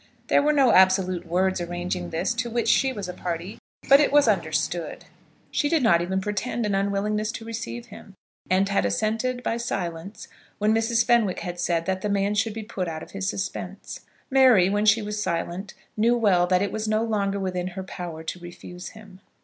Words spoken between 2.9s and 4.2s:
was a party, but it